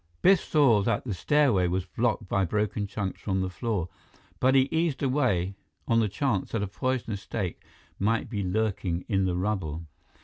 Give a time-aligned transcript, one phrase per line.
[0.23, 3.87] Biff saw that the stairway was blocked by broken chunks from the floor,
[4.39, 5.53] but he eased away
[5.87, 7.63] on the chance that a poisonous snake
[7.99, 9.85] might be lurking in the rubble.